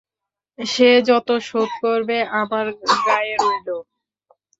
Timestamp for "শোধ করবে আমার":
1.47-2.65